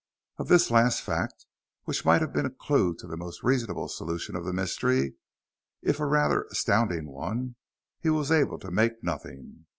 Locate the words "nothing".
9.03-9.67